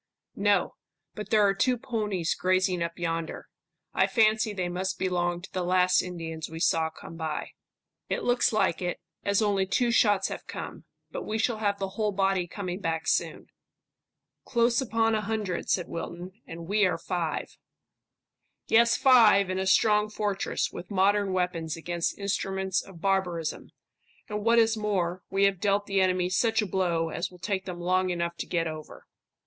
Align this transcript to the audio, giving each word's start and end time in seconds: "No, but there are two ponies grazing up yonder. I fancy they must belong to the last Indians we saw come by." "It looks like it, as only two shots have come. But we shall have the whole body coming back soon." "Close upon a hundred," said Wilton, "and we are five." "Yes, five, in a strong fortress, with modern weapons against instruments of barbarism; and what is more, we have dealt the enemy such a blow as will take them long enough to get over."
"No, 0.35 0.73
but 1.13 1.29
there 1.29 1.43
are 1.45 1.53
two 1.53 1.77
ponies 1.77 2.33
grazing 2.33 2.81
up 2.81 2.97
yonder. 2.97 3.47
I 3.93 4.07
fancy 4.07 4.51
they 4.51 4.67
must 4.67 4.97
belong 4.97 5.43
to 5.43 5.53
the 5.53 5.63
last 5.63 6.01
Indians 6.01 6.49
we 6.49 6.59
saw 6.59 6.89
come 6.89 7.17
by." 7.17 7.51
"It 8.09 8.23
looks 8.23 8.51
like 8.51 8.81
it, 8.81 8.99
as 9.23 9.43
only 9.43 9.67
two 9.67 9.91
shots 9.91 10.29
have 10.29 10.47
come. 10.47 10.85
But 11.11 11.21
we 11.27 11.37
shall 11.37 11.57
have 11.59 11.77
the 11.77 11.89
whole 11.89 12.11
body 12.11 12.47
coming 12.47 12.79
back 12.79 13.05
soon." 13.05 13.45
"Close 14.43 14.81
upon 14.81 15.13
a 15.13 15.21
hundred," 15.21 15.69
said 15.69 15.87
Wilton, 15.87 16.31
"and 16.47 16.65
we 16.67 16.83
are 16.87 16.97
five." 16.97 17.55
"Yes, 18.65 18.97
five, 18.97 19.51
in 19.51 19.59
a 19.59 19.67
strong 19.67 20.09
fortress, 20.09 20.71
with 20.71 20.89
modern 20.89 21.31
weapons 21.31 21.77
against 21.77 22.17
instruments 22.17 22.81
of 22.81 23.01
barbarism; 23.01 23.69
and 24.27 24.43
what 24.43 24.57
is 24.57 24.75
more, 24.75 25.21
we 25.29 25.43
have 25.43 25.59
dealt 25.59 25.85
the 25.85 26.01
enemy 26.01 26.27
such 26.27 26.59
a 26.59 26.65
blow 26.65 27.09
as 27.09 27.29
will 27.29 27.37
take 27.37 27.65
them 27.65 27.79
long 27.79 28.09
enough 28.09 28.35
to 28.37 28.47
get 28.47 28.65
over." 28.65 29.05